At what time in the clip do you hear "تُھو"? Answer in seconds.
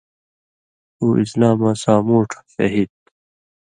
3.03-3.09